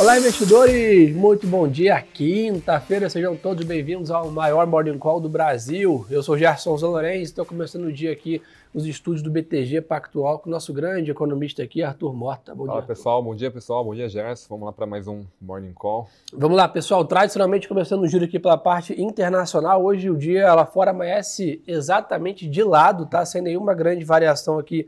[0.00, 1.12] Olá, investidores!
[1.12, 3.10] Muito bom dia, quinta-feira.
[3.10, 6.06] Sejam todos bem-vindos ao maior Morning Call do Brasil.
[6.08, 8.40] Eu sou Gerson Zalorenz, estou começando o dia aqui
[8.72, 12.54] nos estúdios do BTG Pactual com o nosso grande economista aqui, Arthur Morta.
[12.54, 12.86] Bom Fala, dia.
[12.86, 13.20] pessoal.
[13.20, 13.84] Bom dia, pessoal.
[13.84, 14.46] Bom dia, Gerson.
[14.48, 16.08] Vamos lá para mais um Morning Call.
[16.32, 17.04] Vamos lá, pessoal.
[17.04, 19.84] Tradicionalmente começando o giro aqui pela parte internacional.
[19.84, 23.26] Hoje o dia lá fora amanhece exatamente de lado, tá?
[23.26, 24.86] Sem nenhuma grande variação aqui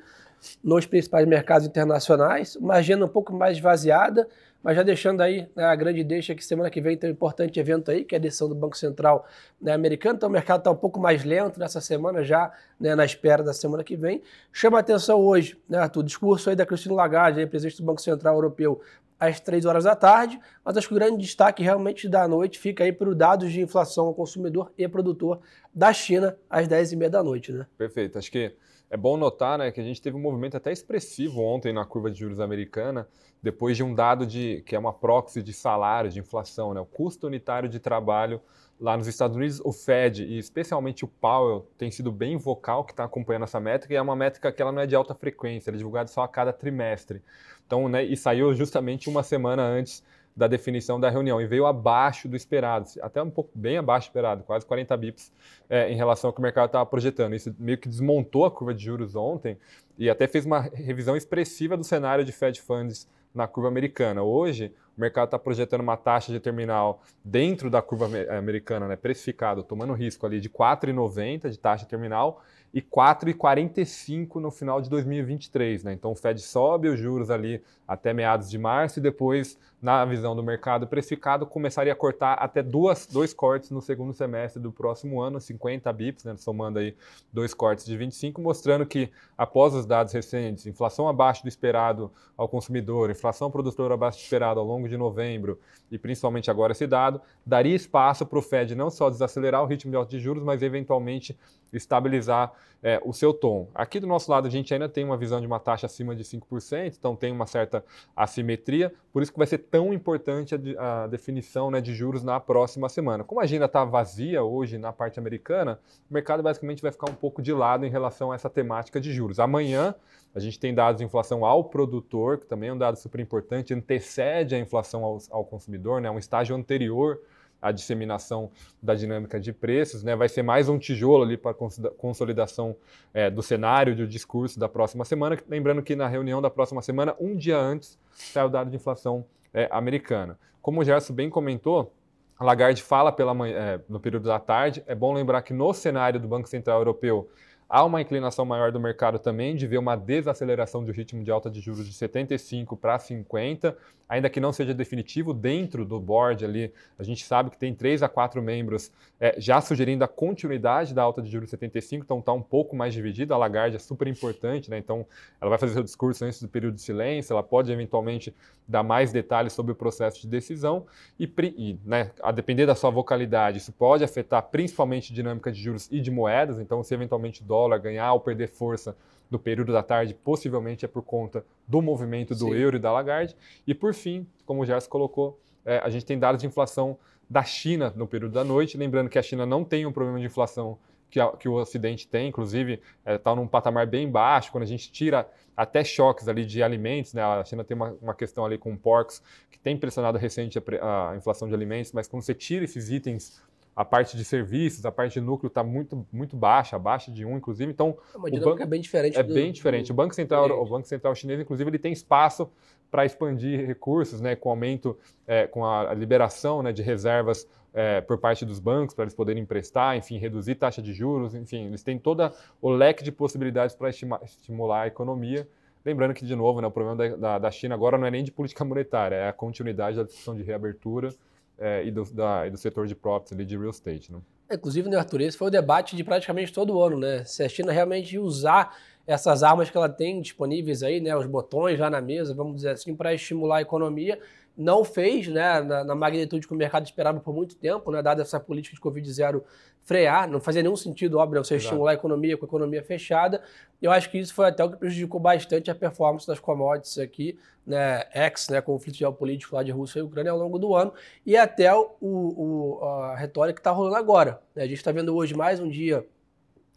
[0.62, 2.54] nos principais mercados internacionais.
[2.54, 4.28] Uma agenda um pouco mais esvaziada
[4.62, 7.58] mas já deixando aí né, a grande deixa que semana que vem tem um importante
[7.58, 9.26] evento aí, que é a decisão do Banco Central
[9.60, 10.16] né, americano.
[10.16, 13.52] Então o mercado está um pouco mais lento nessa semana, já né, na espera da
[13.52, 14.22] semana que vem.
[14.52, 17.84] Chama a atenção hoje, né, Arthur, o discurso aí da Cristina Lagarde, aí, presidente do
[17.84, 18.80] Banco Central Europeu,
[19.18, 22.84] às três horas da tarde, mas acho que o grande destaque realmente da noite fica
[22.84, 25.40] aí para os dados de inflação ao consumidor e produtor
[25.74, 27.52] da China às dez e meia da noite.
[27.52, 27.66] Né?
[27.76, 28.18] Perfeito.
[28.18, 28.54] Acho que
[28.90, 32.10] é bom notar né, que a gente teve um movimento até expressivo ontem na curva
[32.10, 33.06] de juros americana,
[33.40, 36.84] depois de um dado de que é uma proxy de salário, de inflação, né, o
[36.84, 38.40] custo unitário de trabalho
[38.80, 42.92] lá nos Estados Unidos, o Fed e especialmente o Powell tem sido bem vocal que
[42.92, 45.70] está acompanhando essa métrica e é uma métrica que ela não é de alta frequência,
[45.70, 47.22] ela é divulgada só a cada trimestre.
[47.64, 50.02] Então, né, e saiu justamente uma semana antes
[50.36, 54.10] da definição da reunião e veio abaixo do esperado, até um pouco bem abaixo do
[54.10, 55.32] esperado, quase 40 bips
[55.68, 57.34] é, em relação ao que o mercado estava projetando.
[57.34, 59.58] Isso meio que desmontou a curva de juros ontem
[59.98, 64.22] e até fez uma revisão expressiva do cenário de Fed Funds na curva americana.
[64.22, 68.06] Hoje, o mercado está projetando uma taxa de terminal dentro da curva
[68.36, 74.80] americana, né, precificado, tomando risco ali de 4,90 de taxa terminal e 4,45 no final
[74.80, 75.84] de 2023.
[75.84, 75.92] Né?
[75.92, 80.36] Então o Fed sobe os juros ali até meados de março e depois, na visão
[80.36, 85.20] do mercado precificado, começaria a cortar até duas, dois cortes no segundo semestre do próximo
[85.20, 86.36] ano, 50 bips, né?
[86.36, 86.94] somando aí
[87.32, 92.48] dois cortes de 25, mostrando que após os dados recentes, inflação abaixo do esperado ao
[92.48, 95.58] consumidor, inflação produtora abaixo do esperado ao longo de novembro
[95.90, 99.90] e principalmente agora esse dado, daria espaço para o Fed não só desacelerar o ritmo
[99.90, 101.36] de alta de juros, mas eventualmente
[101.72, 102.52] estabilizar
[102.82, 103.68] é, o seu tom.
[103.74, 106.24] Aqui do nosso lado a gente ainda tem uma visão de uma taxa acima de
[106.24, 107.84] 5%, então tem uma certa
[108.16, 112.40] assimetria, por isso que vai ser tão importante a, a definição né, de juros na
[112.40, 113.22] próxima semana.
[113.22, 115.78] Como a agenda está vazia hoje na parte americana,
[116.10, 119.12] o mercado basicamente vai ficar um pouco de lado em relação a essa temática de
[119.12, 119.38] juros.
[119.38, 119.94] Amanhã
[120.34, 123.74] a gente tem dados de inflação ao produtor, que também é um dado super importante,
[123.74, 127.20] antecede a inflação ao, ao consumidor, né, um estágio anterior
[127.60, 128.50] a disseminação
[128.82, 130.16] da dinâmica de preços, né?
[130.16, 131.54] vai ser mais um tijolo ali para
[131.96, 132.76] consolidação
[133.12, 135.38] é, do cenário do discurso da próxima semana.
[135.48, 139.24] Lembrando que na reunião da próxima semana, um dia antes, sai o dado de inflação
[139.52, 140.38] é, americana.
[140.62, 141.92] Como o Gerson bem comentou,
[142.38, 144.82] a Lagarde fala pela manhã, é, no período da tarde.
[144.86, 147.28] É bom lembrar que no cenário do Banco Central Europeu,
[147.72, 151.48] Há uma inclinação maior do mercado também de ver uma desaceleração do ritmo de alta
[151.48, 153.76] de juros de 75 para 50,
[154.08, 156.74] ainda que não seja definitivo dentro do board ali.
[156.98, 161.02] A gente sabe que tem três a quatro membros é, já sugerindo a continuidade da
[161.02, 163.34] alta de juros 75, então está um pouco mais dividida.
[163.34, 164.78] A Lagarde é super importante, né?
[164.78, 165.06] então
[165.38, 168.34] ela vai fazer seu discurso antes do período de silêncio, ela pode eventualmente
[168.66, 170.86] dar mais detalhes sobre o processo de decisão
[171.18, 175.88] e, e né, a depender da sua vocalidade, isso pode afetar principalmente dinâmica de juros
[175.90, 178.96] e de moedas, então se eventualmente o dólar ganhar ou perder força
[179.30, 182.54] do período da tarde, possivelmente é por conta do movimento do Sim.
[182.54, 183.36] euro e da Lagarde.
[183.64, 186.98] E por fim, como o Gerson colocou, é, a gente tem dados de inflação
[187.30, 190.26] da China no período da noite, lembrando que a China não tem um problema de
[190.26, 190.76] inflação
[191.08, 194.64] que, a, que o Ocidente tem, inclusive está é, tá num patamar bem baixo, quando
[194.64, 197.22] a gente tira até choques ali de alimentos, né?
[197.22, 201.16] a China tem uma, uma questão ali com porcos que tem pressionado recente a, a
[201.16, 203.40] inflação de alimentos, mas quando você tira esses itens
[203.74, 207.36] a parte de serviços, a parte de núcleo está muito, muito baixa, abaixo de 1,
[207.36, 207.70] inclusive.
[207.70, 209.18] Então, é o banco é bem diferente.
[209.18, 209.86] É do, bem diferente.
[209.86, 212.50] Do, o Banco Central, o Banco Central chinês, inclusive, ele tem espaço
[212.90, 218.18] para expandir recursos, né, com aumento, é, com a liberação né, de reservas é, por
[218.18, 221.98] parte dos bancos para eles poderem emprestar, enfim, reduzir taxa de juros, enfim, eles têm
[221.98, 225.48] todo o leque de possibilidades para estimular a economia.
[225.84, 228.24] Lembrando que, de novo, né, o problema da, da, da China agora não é nem
[228.24, 231.14] de política monetária, é a continuidade da discussão de reabertura
[231.60, 234.10] é, e, do, da, e do setor de properties ali de real estate.
[234.10, 234.18] Né?
[234.48, 237.22] É, inclusive, né, Arthur, esse foi o debate de praticamente todo ano, né?
[237.24, 238.76] Se a China realmente usar
[239.06, 242.70] essas armas que ela tem disponíveis aí, né, os botões lá na mesa, vamos dizer
[242.70, 244.18] assim, para estimular a economia,
[244.56, 248.22] não fez, né, na, na, magnitude que o mercado esperava por muito tempo, né, dada
[248.22, 249.44] essa política de Covid zero
[249.82, 251.66] frear, não fazia nenhum sentido, óbvio, você Exato.
[251.66, 253.42] estimular a economia com a economia fechada.
[253.80, 257.38] Eu acho que isso foi até o que prejudicou bastante a performance das commodities aqui,
[257.66, 260.92] né, ex, né, conflito geopolítico lá de Rússia e Ucrânia ao longo do ano,
[261.24, 264.40] e até o, o a retórica que está rolando agora.
[264.54, 264.64] Né?
[264.64, 266.06] A gente está vendo hoje mais um dia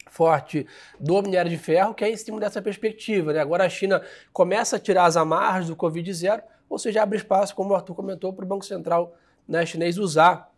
[0.10, 0.68] forte
[1.00, 3.34] do minério de ferro, que é em cima dessa perspectiva.
[3.34, 3.40] Né?
[3.40, 6.44] Agora a China começa a tirar as amarras do Covid zero,
[6.74, 9.16] ou seja, abre espaço, como o Arthur comentou, para o Banco Central
[9.48, 10.52] né, chinês usar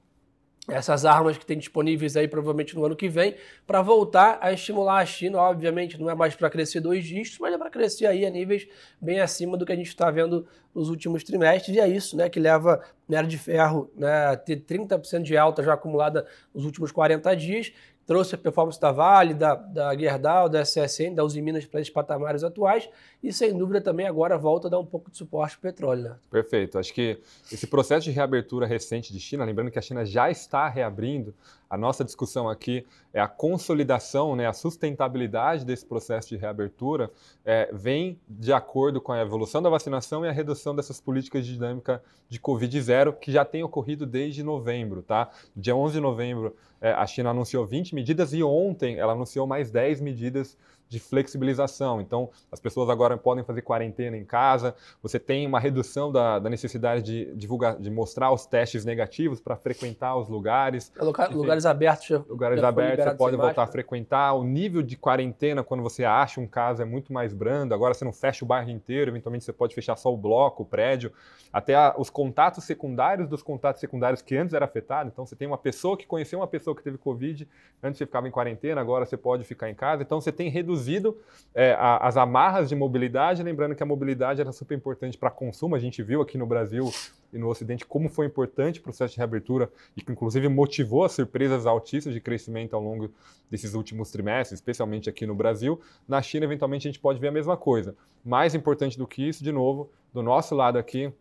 [0.67, 3.35] essas armas que tem disponíveis aí provavelmente no ano que vem,
[3.67, 5.39] para voltar a estimular a China.
[5.39, 8.65] Obviamente, não é mais para crescer dois dígitos, mas é para crescer aí a níveis
[8.99, 12.29] bem acima do que a gente está vendo nos últimos trimestres, e é isso né,
[12.29, 16.91] que leva minério de ferro né, a ter 30% de alta já acumulada nos últimos
[16.91, 17.73] 40 dias,
[18.05, 21.91] trouxe a performance da Vale, da, da Gerdau, da SSN, da Uzi Minas para esses
[21.91, 22.87] patamares atuais
[23.23, 26.03] e, sem dúvida, também agora volta a dar um pouco de suporte para o petróleo.
[26.03, 26.15] Né?
[26.29, 26.77] Perfeito.
[26.77, 27.19] Acho que
[27.51, 31.33] esse processo de reabertura recente de China, lembrando que a China já está reabrindo,
[31.75, 37.11] a nossa discussão aqui é a consolidação, né, a sustentabilidade desse processo de reabertura
[37.43, 41.55] é, vem de acordo com a evolução da vacinação e a redução dessas políticas de
[41.55, 45.03] dinâmica de Covid-0 que já tem ocorrido desde novembro.
[45.03, 45.29] Tá?
[45.53, 49.69] Dia 11 de novembro, é, a China anunciou 20 medidas e ontem ela anunciou mais
[49.69, 50.57] 10 medidas
[50.95, 51.99] de flexibilização.
[51.99, 56.49] Então, as pessoas agora podem fazer quarentena em casa, você tem uma redução da, da
[56.49, 60.91] necessidade de divulgar, de mostrar os testes negativos para frequentar os lugares.
[60.97, 62.07] É Enfim, lugares abertos.
[62.07, 64.33] Já, lugares já abertos, você pode voltar a frequentar.
[64.33, 67.73] O nível de quarentena, quando você acha um caso, é muito mais brando.
[67.73, 70.65] Agora você não fecha o bairro inteiro, eventualmente você pode fechar só o bloco, o
[70.65, 71.11] prédio.
[71.51, 75.09] Até a, os contatos secundários dos contatos secundários que antes era afetado.
[75.11, 77.47] Então, você tem uma pessoa que conheceu uma pessoa que teve Covid,
[77.83, 80.03] antes você ficava em quarentena, agora você pode ficar em casa.
[80.03, 81.17] Então, você tem reduzido reduzido
[81.53, 85.75] é, a, as amarras de mobilidade, lembrando que a mobilidade era super importante para consumo,
[85.75, 86.91] a gente viu aqui no Brasil
[87.33, 91.13] e no Ocidente como foi importante o processo de reabertura e que inclusive motivou as
[91.13, 93.09] surpresas altíssimas de crescimento ao longo
[93.49, 95.79] desses últimos trimestres, especialmente aqui no Brasil.
[96.07, 97.95] Na China, eventualmente, a gente pode ver a mesma coisa.
[98.23, 101.11] Mais importante do que isso, de novo, do nosso lado aqui,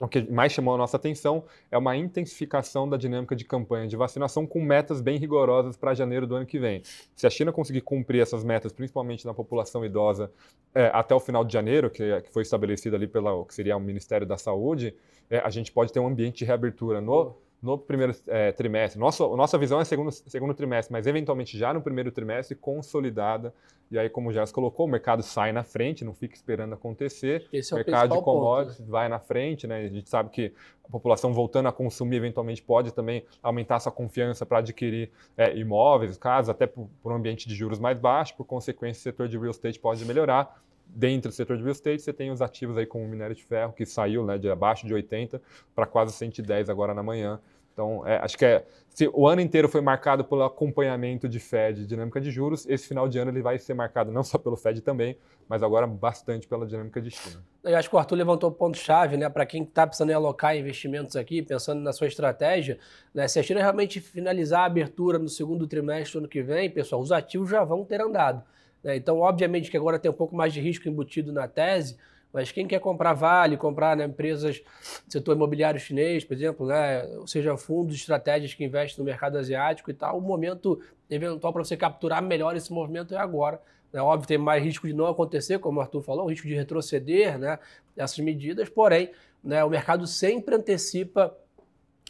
[0.00, 3.96] o que mais chamou a nossa atenção é uma intensificação da dinâmica de campanha de
[3.96, 6.82] vacinação com metas bem rigorosas para janeiro do ano que vem.
[7.14, 10.30] Se a China conseguir cumprir essas metas, principalmente na população idosa,
[10.74, 13.80] é, até o final de janeiro, que, que foi estabelecido ali pelo que seria o
[13.80, 14.94] Ministério da Saúde,
[15.30, 18.98] é, a gente pode ter um ambiente de reabertura no no primeiro é, trimestre.
[18.98, 23.52] Nossa, nossa visão é segundo, segundo trimestre, mas eventualmente já no primeiro trimestre consolidada.
[23.90, 27.46] E aí, como o Jess colocou, o mercado sai na frente, não fica esperando acontecer.
[27.52, 28.92] Esse o é mercado o de commodities ponto, né?
[28.92, 29.84] vai na frente, né?
[29.84, 30.52] A gente sabe que
[30.84, 36.18] a população voltando a consumir eventualmente pode também aumentar sua confiança para adquirir é, imóveis,
[36.18, 38.34] casas, até por, por um ambiente de juros mais baixo.
[38.36, 42.02] Por consequência, o setor de real estate pode melhorar dentro do setor de real estate,
[42.02, 44.94] você tem os ativos aí como minério de ferro, que saiu né, de abaixo de
[44.94, 45.40] 80
[45.74, 47.40] para quase 110 agora na manhã.
[47.76, 51.86] Então, é, acho que é, se o ano inteiro foi marcado pelo acompanhamento de Fed,
[51.86, 54.80] dinâmica de juros, esse final de ano ele vai ser marcado não só pelo Fed
[54.80, 57.44] também, mas agora bastante pela dinâmica de China.
[57.62, 61.16] Eu acho que o Arthur levantou o ponto-chave, né, para quem está precisando alocar investimentos
[61.16, 62.78] aqui, pensando na sua estratégia,
[63.12, 66.70] né, se a China realmente finalizar a abertura no segundo trimestre do ano que vem,
[66.70, 68.42] pessoal, os ativos já vão ter andado.
[68.86, 68.94] Né?
[68.94, 71.98] Então, obviamente que agora tem um pouco mais de risco embutido na tese,
[72.32, 74.62] mas quem quer comprar vale, comprar né, empresas
[75.04, 79.38] do setor imobiliário chinês, por exemplo, né, ou seja, fundos, estratégias que investem no mercado
[79.38, 80.80] asiático e tal, o momento
[81.10, 83.60] eventual para você capturar melhor esse movimento é agora.
[83.92, 84.00] Né?
[84.00, 87.36] Óbvio, tem mais risco de não acontecer, como o Arthur falou, o risco de retroceder
[87.38, 87.58] né,
[87.96, 89.10] essas medidas, porém,
[89.42, 91.36] né, o mercado sempre antecipa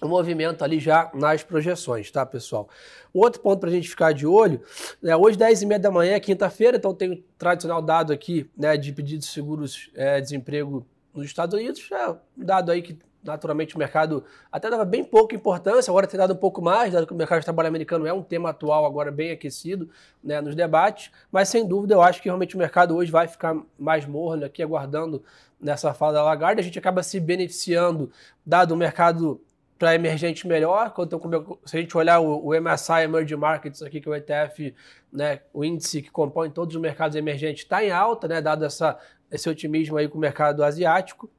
[0.03, 2.69] o movimento ali já nas projeções, tá, pessoal?
[3.15, 4.61] Outro ponto para a gente ficar de olho,
[5.03, 8.77] né, hoje 10 e meia da manhã, quinta-feira, então tem o tradicional dado aqui né,
[8.77, 13.75] de pedidos de seguros é, desemprego nos Estados Unidos, é um dado aí que naturalmente
[13.75, 14.23] o mercado
[14.53, 17.41] até dava bem pouca importância, agora tem dado um pouco mais, dado que o mercado
[17.41, 19.89] de trabalho americano é um tema atual agora bem aquecido
[20.23, 23.57] né, nos debates, mas sem dúvida eu acho que realmente o mercado hoje vai ficar
[23.79, 25.25] mais morno aqui, aguardando
[25.59, 28.11] nessa fala da Lagarde, a gente acaba se beneficiando,
[28.45, 29.41] dado o mercado
[29.79, 30.93] para emergente melhor.
[30.99, 31.21] Então,
[31.65, 34.75] se a gente olhar o, o, MSI Emerging Markets aqui, que é o ETF,
[35.13, 38.99] né, o índice que compõe todos os mercados emergentes, está em alta, né, dado essa,
[39.31, 41.31] esse otimismo aí com o mercado asiático.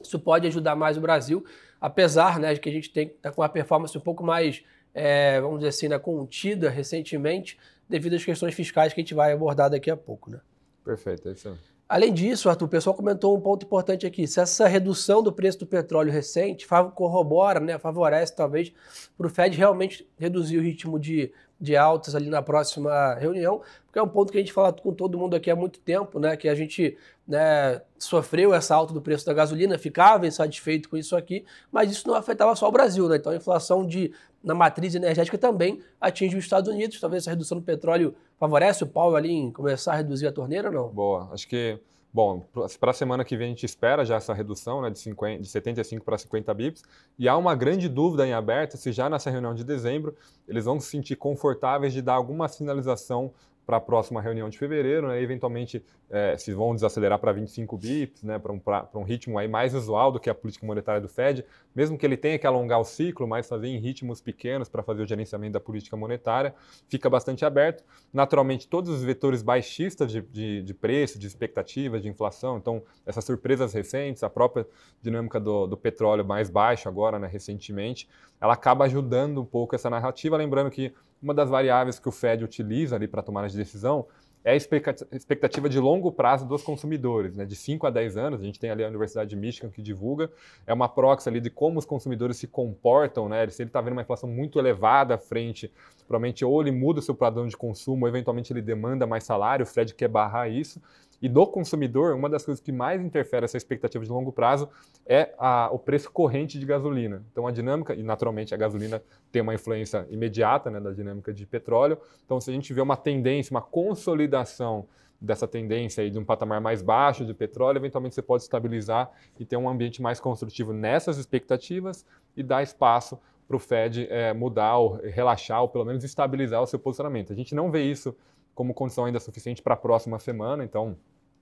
[0.00, 1.44] Isso pode ajudar mais o Brasil,
[1.80, 4.62] apesar né, de que a gente tem tá com uma performance um pouco mais,
[4.94, 7.58] é, vamos dizer assim, né, contida recentemente,
[7.88, 10.30] devido às questões fiscais que a gente vai abordar daqui a pouco.
[10.30, 10.40] Né?
[10.84, 11.56] Perfeito, é isso.
[11.88, 14.26] Além disso, Arthur, o pessoal comentou um ponto importante aqui.
[14.26, 18.72] Se essa redução do preço do petróleo recente corrobora, né, favorece talvez
[19.16, 24.00] para o Fed realmente reduzir o ritmo de, de altas ali na próxima reunião, porque
[24.00, 26.36] é um ponto que a gente fala com todo mundo aqui há muito tempo, né,
[26.36, 31.16] que a gente né, sofreu essa alta do preço da gasolina, ficava insatisfeito com isso
[31.16, 33.08] aqui, mas isso não afetava só o Brasil.
[33.08, 33.16] Né?
[33.16, 37.00] Então a inflação de, na matriz energética também atinge os Estados Unidos.
[37.00, 40.68] Talvez essa redução do petróleo favorece o Paulo ali em começar a reduzir a torneira
[40.68, 40.88] ou não?
[40.88, 41.78] Boa, acho que
[42.16, 42.46] Bom,
[42.80, 45.48] para a semana que vem a gente espera já essa redução né, de, 50, de
[45.50, 46.82] 75 para 50 bips.
[47.18, 50.16] E há uma grande dúvida em aberto se já nessa reunião de dezembro
[50.48, 53.34] eles vão se sentir confortáveis de dar alguma sinalização
[53.66, 58.22] para a próxima reunião de fevereiro, né, eventualmente é, se vão desacelerar para 25 bips,
[58.22, 58.60] né, para um,
[58.94, 61.44] um, ritmo aí mais usual do que a política monetária do Fed,
[61.74, 65.02] mesmo que ele tenha que alongar o ciclo, mas fazer em ritmos pequenos para fazer
[65.02, 66.54] o gerenciamento da política monetária,
[66.88, 67.84] fica bastante aberto.
[68.12, 73.24] Naturalmente, todos os vetores baixistas de, de, de preço, de expectativas, de inflação, então essas
[73.24, 74.66] surpresas recentes, a própria
[75.02, 78.08] dinâmica do, do petróleo mais baixo agora, né, recentemente,
[78.40, 82.44] ela acaba ajudando um pouco essa narrativa, lembrando que uma das variáveis que o Fed
[82.44, 84.06] utiliza ali para tomar de decisão
[84.46, 87.44] é a expectativa de longo prazo dos consumidores, né?
[87.44, 88.40] de 5 a 10 anos.
[88.40, 90.30] A gente tem ali a Universidade de Michigan que divulga,
[90.64, 93.44] é uma proxy ali de como os consumidores se comportam, né?
[93.48, 95.68] se ele está vendo uma inflação muito elevada à frente,
[96.06, 99.64] provavelmente ou ele muda o seu padrão de consumo, ou eventualmente ele demanda mais salário,
[99.64, 100.80] o Fred quer barrar isso.
[101.20, 104.68] E do consumidor, uma das coisas que mais interfere essa expectativa de longo prazo
[105.06, 107.24] é a, o preço corrente de gasolina.
[107.32, 111.46] Então, a dinâmica, e naturalmente a gasolina tem uma influência imediata né, da dinâmica de
[111.46, 111.98] petróleo.
[112.24, 114.86] Então, se a gente vê uma tendência, uma consolidação
[115.20, 119.46] dessa tendência aí de um patamar mais baixo de petróleo, eventualmente você pode estabilizar e
[119.46, 122.04] ter um ambiente mais construtivo nessas expectativas
[122.36, 126.66] e dar espaço para o Fed é, mudar ou relaxar ou pelo menos estabilizar o
[126.66, 127.32] seu posicionamento.
[127.32, 128.14] A gente não vê isso
[128.56, 130.96] como condição ainda suficiente para a próxima semana, então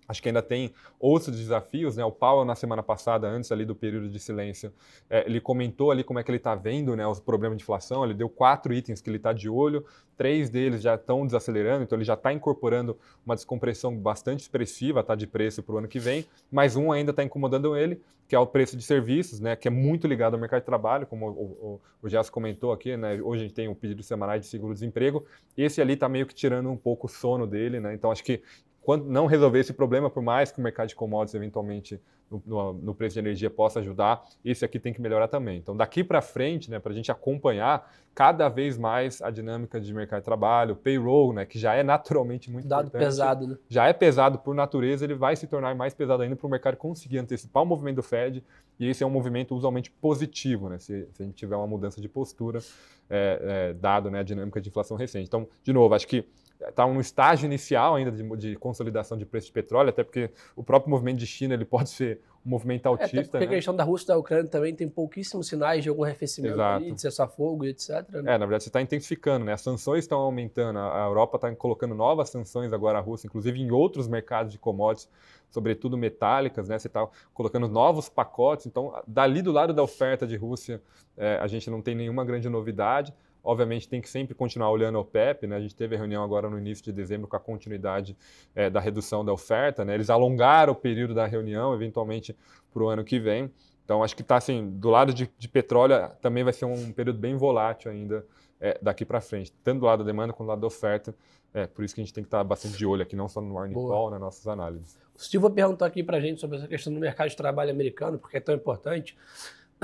[0.09, 2.05] Acho que ainda tem outros desafios, né?
[2.05, 4.73] O Paulo, na semana passada, antes ali do período de silêncio,
[5.09, 8.05] é, ele comentou ali como é que ele está vendo né, os problemas de inflação.
[8.05, 9.85] Ele deu quatro itens que ele está de olho,
[10.17, 15.15] três deles já estão desacelerando, então ele já está incorporando uma descompressão bastante expressiva tá,
[15.15, 18.39] de preço para o ano que vem, mas um ainda está incomodando ele, que é
[18.39, 21.31] o preço de serviços, né, que é muito ligado ao mercado de trabalho, como o,
[21.33, 25.25] o, o Jess comentou aqui, né, hoje a gente tem o pedido semanal de seguro-desemprego,
[25.57, 28.43] esse ali está meio que tirando um pouco o sono dele, né, então acho que
[28.85, 31.99] quando não resolver esse problema, por mais que o mercado de commodities eventualmente
[32.31, 35.59] no, no, no, preço de energia possa ajudar, esse aqui tem que melhorar também.
[35.59, 39.93] Então, daqui para frente, né, para a gente acompanhar cada vez mais a dinâmica de
[39.93, 43.05] mercado de trabalho, payroll, né, que já é naturalmente muito Dado importante.
[43.05, 43.59] pesado, né?
[43.69, 46.77] Já é pesado por natureza, ele vai se tornar mais pesado ainda para o mercado
[46.77, 48.45] conseguir antecipar o movimento do Fed,
[48.79, 52.01] e esse é um movimento usualmente positivo, né, se, se a gente tiver uma mudança
[52.01, 52.61] de postura,
[53.09, 55.27] é, é, dado né, a dinâmica de inflação recente.
[55.27, 56.27] Então, de novo, acho que
[56.61, 60.63] está no estágio inicial ainda de, de, consolidação de preço de petróleo, até porque o
[60.63, 63.17] próprio movimento de China ele pode ser um movimento autista.
[63.17, 63.53] É, até porque né?
[63.53, 66.93] a questão da Rússia e da Ucrânia também tem pouquíssimos sinais de algum arrefecimento ali,
[66.93, 68.07] de cessar-fogo e etc.
[68.11, 68.35] Né?
[68.35, 69.53] É, na verdade, você está intensificando, né?
[69.53, 73.71] As sanções estão aumentando, a Europa está colocando novas sanções agora à Rússia, inclusive em
[73.71, 75.09] outros mercados de commodities,
[75.51, 76.79] sobretudo metálicas, né?
[76.79, 80.83] Você está colocando novos pacotes, então dali do lado da oferta de Rússia,
[81.17, 83.15] é, a gente não tem nenhuma grande novidade.
[83.45, 85.57] Obviamente tem que sempre continuar olhando o PEP, né?
[85.57, 88.17] A gente teve a reunião agora no início de dezembro com a continuidade
[88.55, 89.95] é, da redução da oferta, né?
[89.95, 92.35] Eles alongaram o período da reunião, eventualmente
[92.73, 93.51] para o ano que vem.
[93.85, 97.19] Então acho que está assim, do lado de, de, petróleo também vai ser um período
[97.19, 98.25] bem volátil ainda
[98.59, 101.15] é, daqui para frente, tanto do lado da demanda quanto do lado da oferta.
[101.53, 103.29] É, por isso que a gente tem que estar tá bastante de olho aqui, não
[103.29, 104.99] só no Morning Call, nas nossas análises.
[105.15, 108.19] O Silva perguntou aqui para a gente sobre essa questão do mercado de trabalho americano,
[108.19, 109.17] porque é tão importante.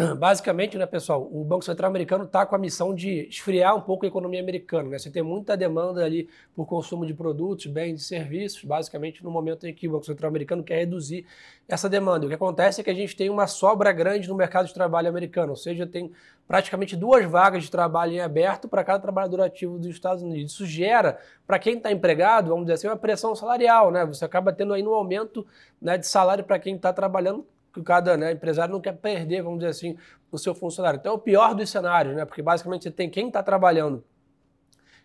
[0.19, 4.05] Basicamente, né, pessoal, o Banco Central americano está com a missão de esfriar um pouco
[4.05, 4.89] a economia americana.
[4.89, 4.99] Né?
[4.99, 9.67] Você tem muita demanda ali por consumo de produtos, bens e serviços, basicamente no momento
[9.67, 11.27] em que o Banco Central americano quer reduzir
[11.69, 12.27] essa demanda.
[12.27, 15.09] O que acontece é que a gente tem uma sobra grande no mercado de trabalho
[15.09, 16.11] americano, ou seja, tem
[16.49, 20.53] praticamente duas vagas de trabalho em aberto para cada trabalhador ativo dos Estados Unidos.
[20.53, 23.91] Isso gera, para quem está empregado, vamos dizer assim, uma pressão salarial.
[23.91, 24.05] Né?
[24.07, 25.47] Você acaba tendo aí um aumento
[25.81, 29.61] né, de salário para quem está trabalhando que cada né, empresário não quer perder, vamos
[29.61, 29.97] dizer assim,
[30.31, 30.99] o seu funcionário.
[30.99, 32.25] Então é o pior dos cenários, né?
[32.25, 34.05] Porque basicamente você tem quem está trabalhando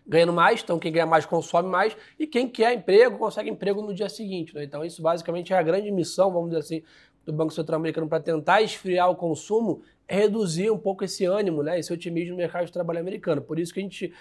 [0.06, 3.92] ganhando mais, então quem ganha mais consome mais, e quem quer emprego consegue emprego no
[3.92, 4.54] dia seguinte.
[4.54, 4.64] Né?
[4.64, 6.82] Então isso basicamente é a grande missão, vamos dizer assim,
[7.24, 11.62] do Banco Central Americano para tentar esfriar o consumo, é reduzir um pouco esse ânimo,
[11.64, 13.42] né, esse otimismo no mercado de trabalho americano.
[13.42, 14.14] Por isso que a gente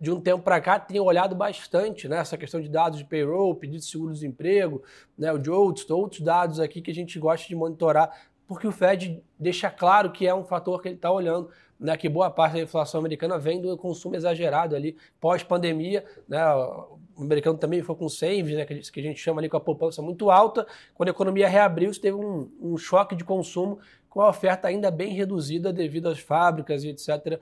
[0.00, 3.54] de um tempo para cá, tem olhado bastante né, essa questão de dados de payroll,
[3.54, 4.82] pedido de seguro-desemprego,
[5.16, 8.10] né, o JOLTS, outros dados aqui que a gente gosta de monitorar,
[8.46, 12.08] porque o Fed deixa claro que é um fator que ele está olhando, né, que
[12.08, 16.04] boa parte da inflação americana vem do consumo exagerado ali pós-pandemia.
[16.26, 19.60] Né, o americano também foi com saves, né, que a gente chama ali com a
[19.60, 20.66] poupança muito alta.
[20.94, 23.78] Quando a economia reabriu, teve um, um choque de consumo
[24.08, 27.38] com a oferta ainda bem reduzida devido às fábricas e etc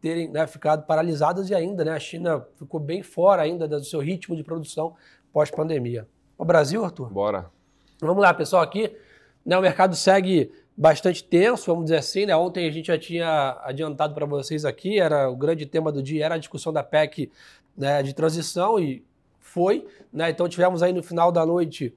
[0.00, 4.00] terem né, ficado paralisadas e ainda né, a China ficou bem fora ainda do seu
[4.00, 4.94] ritmo de produção
[5.32, 6.08] pós-pandemia.
[6.38, 7.10] O Brasil, Arthur?
[7.10, 7.50] Bora.
[8.00, 8.90] Vamos lá, pessoal, aqui
[9.44, 12.24] né, o mercado segue bastante tenso, vamos dizer assim.
[12.24, 12.34] Né?
[12.34, 16.24] Ontem a gente já tinha adiantado para vocês aqui, era o grande tema do dia,
[16.24, 17.30] era a discussão da PEC
[17.76, 19.04] né, de transição e
[19.38, 19.86] foi.
[20.10, 20.30] Né?
[20.30, 21.94] Então tivemos aí no final da noite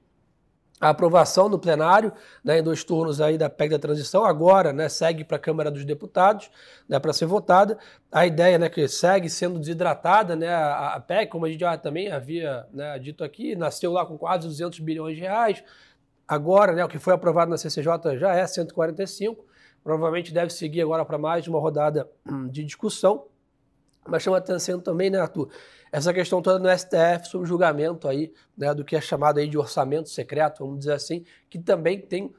[0.80, 2.12] a aprovação no plenário,
[2.42, 5.70] né, em dois turnos aí da PEC da transição, agora né, segue para a Câmara
[5.70, 6.50] dos Deputados
[6.88, 7.78] né, para ser votada.
[8.10, 11.76] A ideia né, que segue sendo desidratada, né, a, a PEC, como a gente já
[11.78, 15.62] também havia né, dito aqui, nasceu lá com quase 200 bilhões de reais.
[16.26, 19.44] Agora, né, o que foi aprovado na CCJ já é 145,
[19.82, 23.26] provavelmente deve seguir agora para mais uma rodada hum, de discussão.
[24.06, 25.48] Mas chama atenção também, né, Arthur,
[25.90, 29.56] essa questão toda no STF sobre julgamento aí, né, do que é chamado aí de
[29.56, 32.34] orçamento secreto, vamos dizer assim, que também tem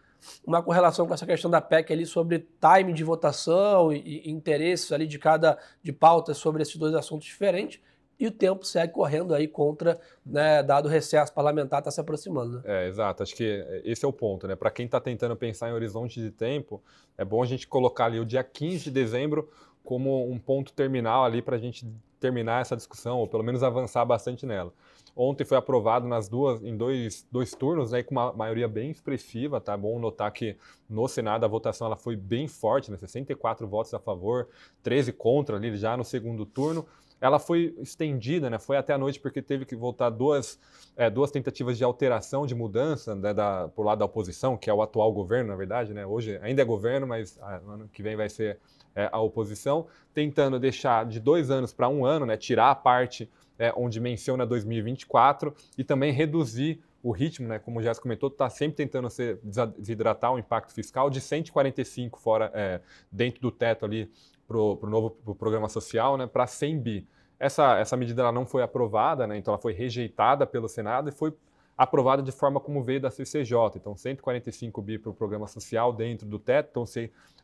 [0.46, 4.92] uma correlação com essa questão da PEC ali sobre time de votação e, e interesses
[4.92, 7.80] ali de cada de pautas sobre esses dois assuntos diferentes.
[8.18, 12.58] E o tempo segue correndo aí contra, né, dado o recesso parlamentar está se aproximando.
[12.58, 12.64] Né?
[12.64, 13.22] É, exato.
[13.22, 14.56] Acho que esse é o ponto, né?
[14.56, 16.82] Para quem está tentando pensar em horizonte de tempo,
[17.18, 19.50] é bom a gente colocar ali o dia 15 de dezembro
[19.86, 21.88] como um ponto terminal ali para a gente
[22.20, 24.74] terminar essa discussão, ou pelo menos avançar bastante nela.
[25.16, 29.62] Ontem foi aprovado nas duas, em dois, dois turnos, né, com uma maioria bem expressiva,
[29.62, 30.58] tá bom notar que
[30.90, 34.50] no Senado a votação ela foi bem forte, né, 64 votos a favor,
[34.84, 36.86] 13 contra ali já no segundo turno.
[37.20, 40.60] Ela foi estendida, né, foi até a noite porque teve que voltar duas,
[40.96, 44.74] é, duas tentativas de alteração, de mudança né, da, por lado da oposição, que é
[44.74, 48.16] o atual governo, na verdade, né, hoje ainda é governo, mas ah, ano que vem
[48.16, 48.60] vai ser
[48.96, 53.30] é, a oposição, tentando deixar de dois anos para um ano, né, tirar a parte
[53.58, 58.50] é, onde menciona 2024 e também reduzir o ritmo, né, como o Jéssica comentou, está
[58.50, 59.40] sempre tentando ser,
[59.78, 62.82] desidratar o impacto fiscal de 145 fora, é,
[63.12, 64.12] dentro do teto ali
[64.48, 67.08] para o novo pro programa social, né, para 100 bi.
[67.40, 71.12] Essa, essa medida ela não foi aprovada, né, então ela foi rejeitada pelo Senado e
[71.12, 71.34] foi
[71.78, 73.54] aprovada de forma como veio da CCJ.
[73.76, 76.86] Então, 145 bi para o programa social dentro do teto, então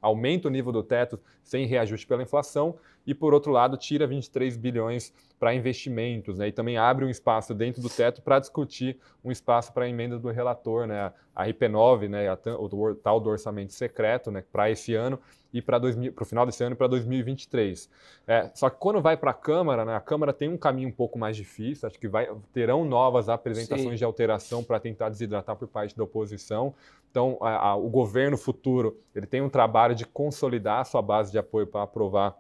[0.02, 4.56] aumenta o nível do teto sem reajuste pela inflação, e por outro lado, tira 23
[4.58, 6.50] bilhões para investimentos, né?
[6.50, 10.20] E também abre um espaço dentro do teto para discutir um espaço para a emenda
[10.20, 11.12] do relator, né?
[11.36, 12.30] A RP9, né?
[12.30, 14.44] A, o tal do orçamento secreto, né?
[14.52, 15.20] Para esse ano
[15.52, 15.82] e para
[16.20, 17.90] o final desse ano e para 2023.
[18.28, 19.96] É, só que quando vai para a Câmara, né?
[19.96, 21.88] A Câmara tem um caminho um pouco mais difícil.
[21.88, 23.96] Acho que vai, terão novas apresentações Sim.
[23.96, 26.76] de alteração para tentar desidratar por parte da oposição.
[27.12, 31.30] Então, a, a, o governo futuro ele tem um trabalho de consolidar a sua base
[31.32, 32.38] de apoio para aprovar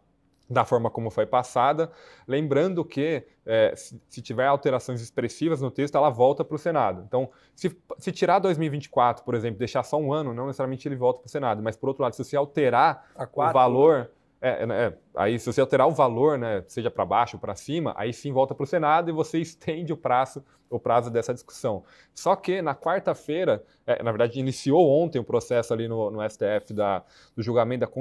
[0.49, 1.91] da forma como foi passada.
[2.27, 7.03] Lembrando que, é, se, se, tiver alterações expressivas no texto, ela volta para o Senado.
[7.07, 11.19] Então, se, se, tirar 2024, por exemplo, deixar só um ano, não necessariamente ele volta
[11.19, 11.61] para o Senado.
[11.61, 14.09] Mas, por outro lado, se você alterar o valor
[14.41, 17.53] é, é, é, aí, se você alterar o valor, né, seja para baixo ou para
[17.53, 21.31] cima, aí sim volta para o Senado e você estende o prazo, o prazo dessa
[21.31, 21.83] discussão.
[22.15, 26.73] Só que na quarta-feira, é, na verdade, iniciou ontem o processo ali no, no STF
[26.73, 27.03] da,
[27.35, 27.91] do julgamento da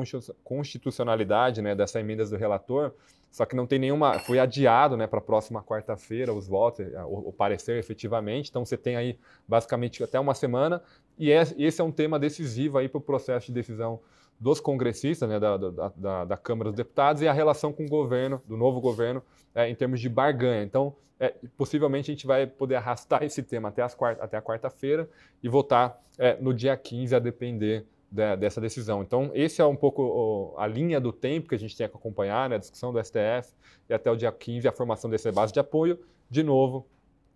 [0.42, 2.94] constitucionalidade né, dessa emendas do relator.
[3.30, 4.18] Só que não tem nenhuma.
[4.20, 8.48] Foi adiado né, para a próxima quarta-feira os votos, é, o, o, parecer efetivamente.
[8.48, 10.82] Então você tem aí basicamente até uma semana.
[11.18, 14.00] E é, esse é um tema decisivo aí para o processo de decisão
[14.40, 17.88] dos congressistas, né, da, da, da, da, Câmara dos Deputados, e a relação com o
[17.88, 19.22] governo, do novo governo,
[19.54, 20.62] é, em termos de barganha.
[20.62, 24.42] Então, é, possivelmente a gente vai poder arrastar esse tema até, as quarta, até a
[24.42, 25.08] quarta-feira
[25.42, 29.02] e votar é, no dia 15, a depender de, dessa decisão.
[29.02, 31.94] Então, esse é um pouco o, a linha do tempo que a gente tem que
[31.94, 33.52] acompanhar, né, a discussão do STF,
[33.90, 35.98] e até o dia 15 a formação dessa base de apoio.
[36.30, 36.86] De novo,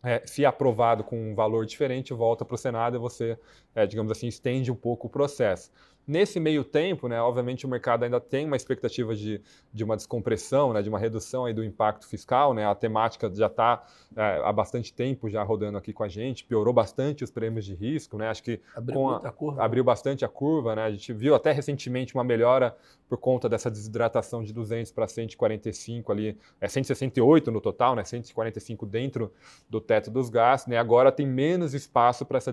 [0.05, 3.39] é, se aprovado com um valor diferente, volta para o Senado e você,
[3.75, 5.71] é, digamos assim, estende um pouco o processo.
[6.07, 9.41] Nesse meio tempo, né, obviamente o mercado ainda tem uma expectativa de,
[9.73, 12.53] de uma descompressão, né, de uma redução aí do impacto fiscal.
[12.53, 16.45] Né, a temática já está é, há bastante tempo já rodando aqui com a gente,
[16.45, 18.19] piorou bastante os prêmios de risco.
[18.19, 20.77] Né, acho que abriu, a, a abriu bastante a curva.
[20.77, 22.77] Né, a gente viu até recentemente uma melhora
[23.09, 28.85] por conta dessa desidratação de 200 para 145 ali, é 168 no total, né, 145
[28.85, 29.33] dentro
[29.71, 30.71] do teto dos gastos.
[30.71, 32.53] Né, agora tem menos espaço para essa,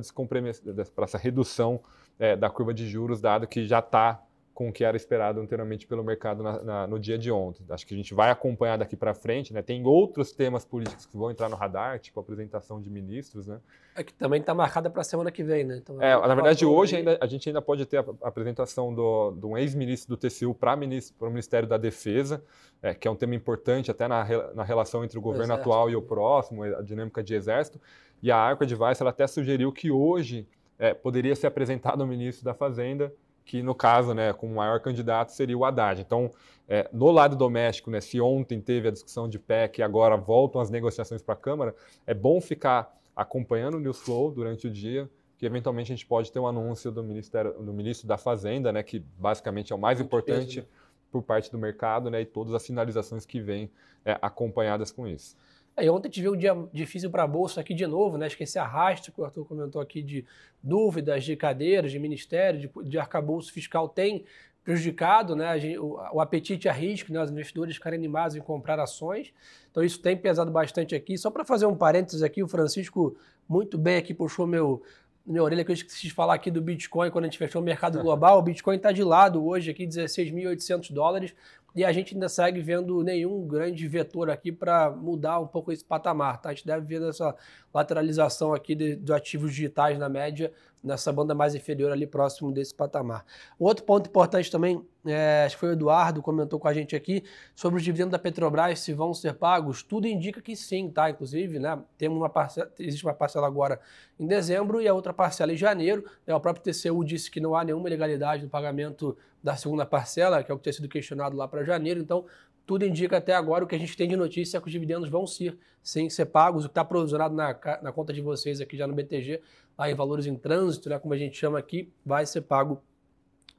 [0.96, 1.82] para essa redução
[2.19, 5.88] é, da curva de juros, dado que já está com o que era esperado anteriormente
[5.88, 7.65] pelo mercado na, na, no dia de ontem.
[7.69, 9.62] Acho que a gente vai acompanhar daqui para frente, né?
[9.62, 13.60] Tem outros temas políticos que vão entrar no radar, tipo a apresentação de ministros, né?
[13.95, 15.78] É que também está marcada para a semana que vem, né?
[15.78, 19.36] Então, é, na verdade, hoje ainda, a gente ainda pode ter a, a apresentação do,
[19.43, 22.43] um ex-ministro do TCU para o Ministério da Defesa,
[22.84, 25.95] é, que é um tema importante até na, na relação entre o governo atual e
[25.95, 27.80] o próximo, a dinâmica de exército.
[28.21, 30.47] E a Arco Advice ela até sugeriu que hoje
[30.82, 33.13] é, poderia ser apresentado ao ministro da Fazenda,
[33.46, 36.02] que no caso, né, como maior candidato, seria o Haddad.
[36.02, 36.32] Então,
[36.67, 40.60] é, no lado doméstico, né, se ontem teve a discussão de PEC e agora voltam
[40.60, 41.76] as negociações para a Câmara,
[42.08, 46.32] é bom ficar acompanhando o News Flow durante o dia, que eventualmente a gente pode
[46.32, 50.00] ter um anúncio do, Ministério, do ministro da Fazenda, né, que basicamente é o mais
[50.00, 50.65] Muito importante peso, né?
[51.12, 53.70] por parte do mercado, né, e todas as sinalizações que vêm
[54.04, 55.38] é, acompanhadas com isso.
[55.82, 58.28] Aí ontem tive um dia difícil para a Bolsa aqui de novo, né?
[58.28, 60.24] Esqueci arrasto, que o Arthur comentou aqui de
[60.62, 64.24] dúvidas, de cadeiras, de ministério, de, de arcabouço fiscal tem
[64.63, 65.58] prejudicado, né?
[65.80, 67.20] O, o, apetite a risco, né?
[67.20, 69.34] Os investidores ficarem animados em comprar ações.
[69.72, 71.17] Então isso tem pesado bastante aqui.
[71.17, 73.17] Só para fazer um parênteses aqui, o Francisco
[73.50, 74.84] muito bem aqui puxou meu
[75.26, 77.65] minha orelha que eu esqueci de falar aqui do Bitcoin quando a gente fechou o
[77.65, 78.39] mercado global.
[78.39, 81.34] O Bitcoin está de lado hoje aqui, 16.800 dólares
[81.76, 85.84] e a gente ainda segue vendo nenhum grande vetor aqui para mudar um pouco esse
[85.84, 86.42] patamar.
[86.42, 86.50] Tá?
[86.50, 87.36] A gente deve ver essa
[87.74, 90.52] lateralização aqui de, de ativos digitais na média,
[90.84, 93.24] nessa banda mais inferior ali próximo desse patamar.
[93.58, 97.24] Outro ponto importante também, é, acho que foi o Eduardo comentou com a gente aqui,
[97.56, 101.10] sobre os dividendos da Petrobras, se vão ser pagos, tudo indica que sim, tá?
[101.10, 103.80] Inclusive, né, temos uma parcela, existe uma parcela agora
[104.20, 106.04] em dezembro e a outra parcela em janeiro.
[106.26, 110.43] Né, o próprio TCU disse que não há nenhuma ilegalidade no pagamento da segunda parcela,
[110.43, 111.99] que é o que tinha sido questionado lá para janeiro.
[111.99, 112.25] Então,
[112.65, 115.10] tudo indica até agora o que a gente tem de notícia é que os dividendos
[115.10, 116.63] vão ser, sim, ser pagos.
[116.63, 119.41] O que está provisionado na, na conta de vocês aqui já no BTG,
[119.77, 122.82] lá em valores em trânsito, né, como a gente chama aqui, vai ser pago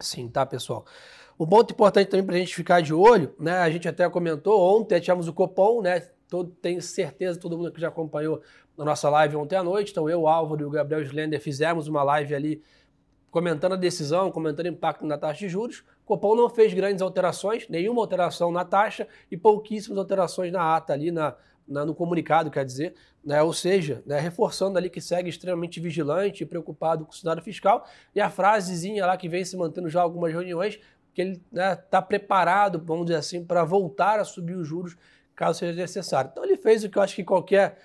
[0.01, 0.85] sim, tá, pessoal?
[1.37, 3.59] O ponto importante também para a gente ficar de olho, né?
[3.59, 6.01] A gente até comentou ontem, tivemos o Copom, né?
[6.29, 8.41] Todo, tenho certeza, todo mundo que já acompanhou
[8.79, 9.91] a nossa live ontem à noite.
[9.91, 12.63] Então, eu, Álvaro e o Gabriel Slender fizemos uma live ali
[13.33, 15.83] comentando a decisão, comentando o impacto na taxa de juros.
[16.03, 20.93] O Copom não fez grandes alterações, nenhuma alteração na taxa e pouquíssimas alterações na ata
[20.93, 21.35] ali, na,
[21.67, 22.95] na no comunicado, quer dizer.
[23.25, 23.43] Né?
[23.43, 27.87] Ou seja, né, reforçando ali que segue extremamente vigilante e preocupado com o cenário fiscal.
[28.15, 30.79] E a frasezinha lá que vem se mantendo já algumas reuniões,
[31.15, 34.95] que ele está né, tá preparado, vamos dizer assim, para voltar a subir os juros
[35.35, 36.29] caso seja necessário.
[36.31, 37.79] Então ele fez o que eu acho que qualquer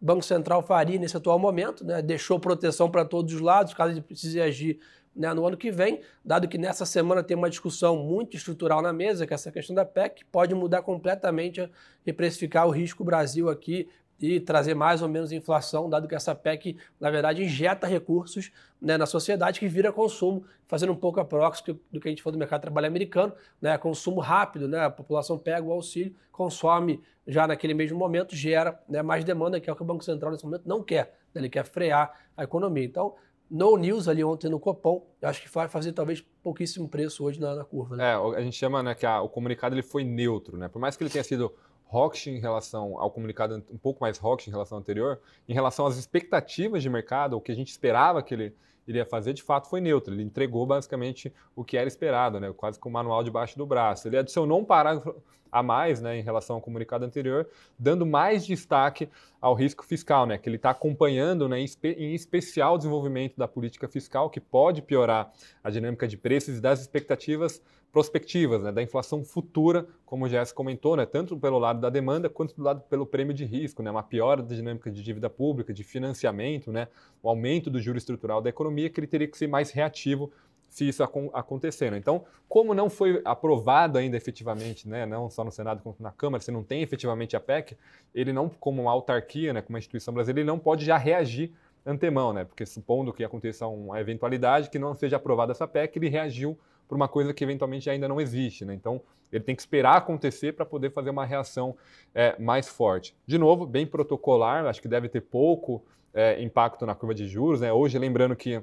[0.00, 2.00] Banco Central faria nesse atual momento, né?
[2.00, 4.78] deixou proteção para todos os lados, caso ele precise agir
[5.14, 8.92] né, no ano que vem, dado que nessa semana tem uma discussão muito estrutural na
[8.92, 11.68] mesa, que é essa questão da PEC, pode mudar completamente
[12.06, 13.88] e precificar o risco Brasil aqui
[14.20, 18.98] e trazer mais ou menos inflação, dado que essa PEC, na verdade, injeta recursos né,
[18.98, 22.36] na sociedade que vira consumo, fazendo um pouco a proxy do que a gente falou
[22.36, 27.02] do mercado de trabalho americano, né, consumo rápido, né, a população pega o auxílio, consome
[27.26, 30.32] já naquele mesmo momento, gera né, mais demanda, que é o que o Banco Central
[30.32, 32.84] nesse momento não quer, né, ele quer frear a economia.
[32.84, 33.14] Então,
[33.50, 37.56] no news ali ontem no Copom, acho que vai fazer talvez pouquíssimo preço hoje na,
[37.56, 37.96] na curva.
[37.96, 38.04] Né?
[38.04, 40.68] É, a gente chama né, que a, o comunicado ele foi neutro, né?
[40.68, 41.52] Por mais que ele tenha sido
[41.92, 45.86] hawkish em relação ao comunicado, um pouco mais hawkish em relação ao anterior, em relação
[45.86, 49.68] às expectativas de mercado, o que a gente esperava que ele iria fazer, de fato
[49.68, 50.12] foi neutro.
[50.12, 52.52] Ele entregou basicamente o que era esperado, né?
[52.52, 54.08] quase com o manual debaixo do braço.
[54.08, 59.08] Ele adicionou um parágrafo a mais né, em relação ao comunicado anterior, dando mais destaque
[59.40, 63.36] ao risco fiscal, né, que ele está acompanhando né, em, espe em, especial o desenvolvimento
[63.36, 65.32] da política fiscal, que pode piorar
[65.64, 70.52] a dinâmica de preços e das expectativas prospectivas, né, da inflação futura, como o Jess
[70.52, 73.90] comentou, né, tanto pelo lado da demanda quanto do lado pelo prêmio de risco, né,
[73.90, 76.88] uma piora da dinâmica de dívida pública, de financiamento, né,
[77.22, 80.30] o aumento do juro estrutural da economia, que ele teria que ser mais reativo
[80.70, 81.90] se isso acontecer.
[81.90, 81.98] Né?
[81.98, 86.42] Então, como não foi aprovado ainda efetivamente, né, não só no Senado quanto na Câmara,
[86.42, 87.76] se não tem efetivamente a PEC,
[88.14, 91.52] ele não, como uma autarquia, né, como uma instituição brasileira, ele não pode já reagir
[91.84, 92.44] antemão, né?
[92.44, 96.56] Porque supondo que aconteça uma eventualidade que não seja aprovada essa PEC, ele reagiu
[96.86, 98.64] por uma coisa que eventualmente ainda não existe.
[98.64, 98.74] Né?
[98.74, 99.00] Então,
[99.32, 101.76] ele tem que esperar acontecer para poder fazer uma reação
[102.14, 103.14] é, mais forte.
[103.26, 107.60] De novo, bem protocolar, acho que deve ter pouco é, impacto na curva de juros.
[107.60, 107.72] Né?
[107.72, 108.62] Hoje, lembrando que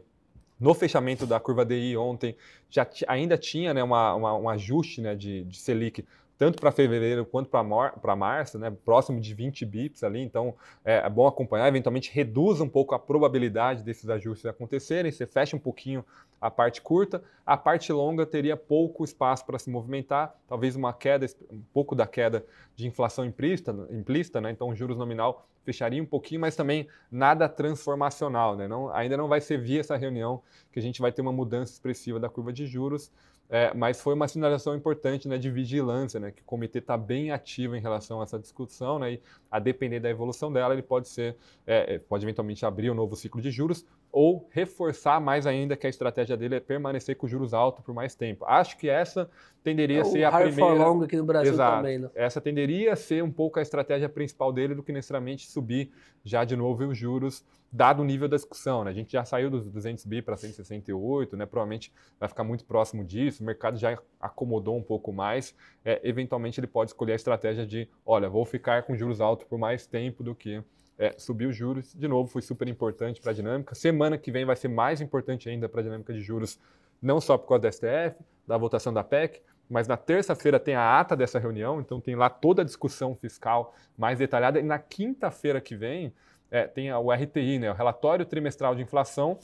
[0.59, 2.35] no fechamento da curva DI ontem,
[2.69, 6.03] já ainda tinha né, uma, uma, um ajuste né, de, de Selic
[6.37, 10.53] tanto para fevereiro quanto para março, né, próximo de 20 bips ali, então
[10.85, 15.55] é, é, bom acompanhar, eventualmente reduz um pouco a probabilidade desses ajustes acontecerem, você fecha
[15.55, 16.05] um pouquinho
[16.39, 21.25] a parte curta, a parte longa teria pouco espaço para se movimentar, talvez uma queda,
[21.51, 22.45] um pouco da queda
[22.75, 28.55] de inflação implícita, implícita né, então juros nominal fecharia um pouquinho, mas também nada transformacional,
[28.55, 31.33] né, não, ainda não vai ser via essa reunião que a gente vai ter uma
[31.33, 33.11] mudança expressiva da curva de juros,
[33.49, 37.31] é, mas foi uma sinalização importante né, de vigilância, né, que o comitê está bem
[37.31, 41.07] ativo em relação a essa discussão, né, e a depender da evolução dela, ele pode
[41.07, 45.75] ser, é, é, pode eventualmente abrir um novo ciclo de juros ou reforçar mais ainda
[45.75, 48.45] que a estratégia dele é permanecer com juros altos por mais tempo.
[48.45, 49.29] Acho que essa
[49.63, 50.55] tenderia é a ser a primeira.
[50.55, 51.77] For long aqui no Brasil Exato.
[51.77, 52.09] também, né?
[52.15, 55.91] Essa tenderia a ser um pouco a estratégia principal dele do que necessariamente subir
[56.23, 58.83] já de novo os juros dado o nível da discussão.
[58.83, 58.91] Né?
[58.91, 61.45] A gente já saiu dos 200 bi para 168, né?
[61.45, 65.55] provavelmente vai ficar muito próximo disso, o mercado já acomodou um pouco mais.
[65.83, 69.57] É, eventualmente ele pode escolher a estratégia de, olha, vou ficar com juros altos por
[69.57, 70.63] mais tempo do que
[70.97, 71.93] é, subir os juros.
[71.93, 73.75] De novo, foi super importante para a dinâmica.
[73.75, 76.59] Semana que vem vai ser mais importante ainda para a dinâmica de juros,
[77.01, 80.99] não só por causa da STF, da votação da PEC, mas na terça-feira tem a
[80.99, 85.59] ata dessa reunião, então tem lá toda a discussão fiscal mais detalhada, e na quinta-feira
[85.59, 86.13] que vem
[86.49, 89.37] é, tem o RTI, né, o Relatório Trimestral de Inflação,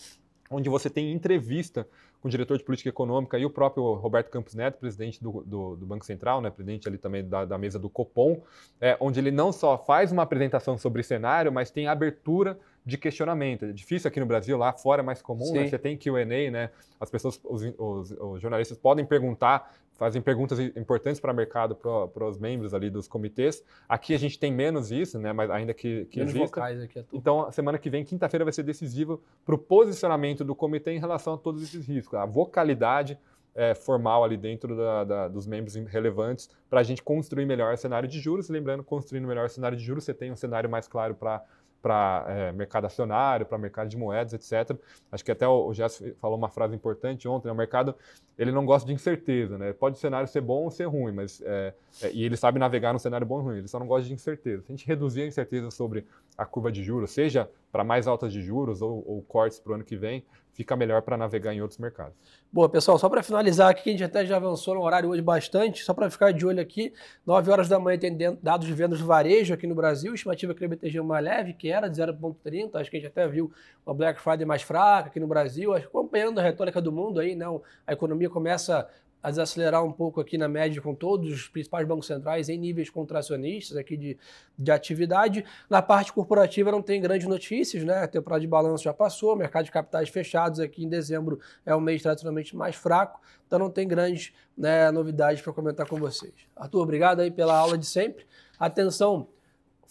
[0.49, 1.85] onde você tem entrevista
[2.23, 5.75] com o diretor de política econômica e o próprio Roberto Campos Neto, presidente do, do,
[5.75, 8.41] do Banco Central, né, presidente ali também da, da mesa do Copom,
[8.79, 13.65] é, onde ele não só faz uma apresentação sobre cenário, mas tem abertura de questionamento.
[13.65, 15.67] É difícil aqui no Brasil, lá fora é mais comum, né?
[15.67, 16.69] você tem Q&A, né?
[16.99, 22.25] As pessoas, os, os, os, jornalistas podem perguntar, fazem perguntas importantes para o mercado, para
[22.27, 23.63] os membros ali dos comitês.
[23.87, 25.31] Aqui a gente tem menos isso, né?
[25.31, 26.59] Mas ainda que, que menos exista.
[26.59, 27.17] Vocais aqui é tudo.
[27.17, 31.35] Então, semana que vem, quinta-feira, vai ser decisiva para o posicionamento do comitê em relação
[31.35, 32.19] a todos esses riscos.
[32.19, 33.17] A vocalidade
[33.55, 37.77] é, formal ali dentro da, da, dos membros relevantes para a gente construir melhor o
[37.77, 38.49] cenário de juros.
[38.49, 41.43] Lembrando, construindo melhor cenário de juros, você tem um cenário mais claro para
[41.83, 44.75] para é, mercado acionário, para mercado de moedas, etc.
[45.11, 47.51] Acho que até o, o Jess falou uma frase importante ontem, né?
[47.51, 47.93] o mercado
[48.39, 49.73] ele não gosta de incerteza, né?
[49.73, 52.93] Pode o cenário ser bom ou ser ruim, mas é, é, e ele sabe navegar
[52.93, 54.63] no cenário bom ou ruim, ele só não gosta de incerteza.
[54.63, 58.31] Se a gente reduzir a incerteza sobre a curva de juros, seja para mais altas
[58.31, 61.61] de juros ou, ou cortes para o ano que vem, fica melhor para navegar em
[61.61, 62.13] outros mercados.
[62.51, 65.83] Boa, pessoal, só para finalizar aqui, a gente até já avançou no horário hoje bastante,
[65.83, 66.93] só para ficar de olho aqui,
[67.25, 70.67] 9 horas da manhã tem dados de vendas de varejo aqui no Brasil, estimativa que
[70.67, 73.51] BTG mais leve, que era de 0,30, acho que a gente até viu
[73.85, 77.45] uma Black Friday mais fraca aqui no Brasil, acompanhando a retórica do mundo aí, né,
[77.87, 78.87] a economia começa
[79.23, 82.89] a desacelerar um pouco aqui na média com todos os principais bancos centrais em níveis
[82.89, 84.17] contracionistas aqui de,
[84.59, 85.45] de atividade.
[85.69, 88.03] Na parte corporativa não tem grandes notícias, né?
[88.03, 91.79] A temporada de balanço já passou, mercado de capitais fechados aqui em dezembro é um
[91.79, 96.33] mês tradicionalmente mais fraco, então não tem grandes né, novidades para comentar com vocês.
[96.55, 98.25] Arthur, obrigado aí pela aula de sempre.
[98.59, 99.27] Atenção,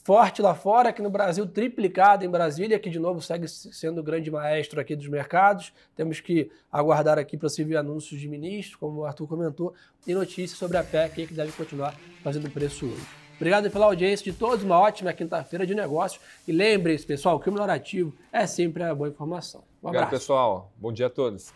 [0.02, 4.02] forte lá fora, aqui no Brasil triplicado em Brasília, que de novo segue sendo o
[4.02, 5.72] grande maestro aqui dos mercados.
[5.96, 9.74] Temos que aguardar aqui para se ver anúncios de ministros, como o Arthur comentou,
[10.06, 13.22] e notícias sobre a PEC que deve continuar fazendo preço hoje.
[13.36, 16.22] Obrigado pela audiência de todos, uma ótima quinta-feira de negócios.
[16.46, 19.64] E lembre-se, pessoal, que o melhor ativo é sempre a boa informação.
[19.82, 20.04] Um abraço.
[20.04, 20.72] Obrigado, pessoal.
[20.76, 21.52] Bom dia a todos.